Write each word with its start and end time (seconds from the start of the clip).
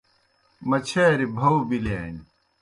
مچھاریْ 0.69 1.27
بھاؤ 1.35 1.57
بِلِیانیْ۔ 1.69 2.21